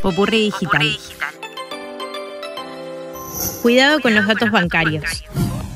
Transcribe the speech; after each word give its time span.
Popurrí 0.00 0.44
digital. 0.44 0.98
Cuidado 3.62 4.00
con 4.00 4.14
los 4.14 4.26
datos 4.26 4.50
bancarios. 4.50 5.24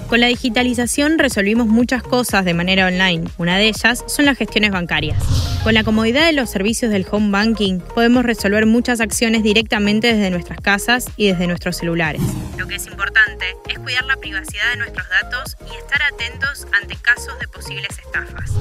Con 0.09 0.21
la 0.21 0.29
digitalización 0.29 1.19
resolvimos 1.19 1.67
muchas 1.67 2.03
cosas 2.03 2.47
de 2.47 2.55
manera 2.55 2.87
online. 2.87 3.29
Una 3.37 3.59
de 3.59 3.69
ellas 3.69 4.05
son 4.07 4.25
las 4.25 4.39
gestiones 4.39 4.71
bancarias. 4.71 5.23
Con 5.63 5.75
la 5.75 5.85
comodidad 5.85 6.25
de 6.25 6.33
los 6.33 6.49
servicios 6.49 6.91
del 6.91 7.07
home 7.11 7.31
banking, 7.31 7.81
podemos 7.81 8.25
resolver 8.25 8.65
muchas 8.65 9.01
acciones 9.01 9.43
directamente 9.43 10.15
desde 10.15 10.31
nuestras 10.31 10.61
casas 10.61 11.11
y 11.17 11.27
desde 11.29 11.47
nuestros 11.47 11.77
celulares. 11.77 12.23
Lo 12.57 12.67
que 12.67 12.77
es 12.77 12.87
importante 12.87 13.45
es 13.69 13.79
cuidar 13.79 14.05
la 14.07 14.17
privacidad 14.17 14.71
de 14.71 14.77
nuestros 14.79 15.07
datos 15.11 15.57
y 15.71 15.77
estar 15.77 15.88
atentos 16.13 16.67
ante 16.81 16.97
casos 16.97 17.39
de 17.39 17.49
posibles 17.49 17.91
estafas. 17.99 18.53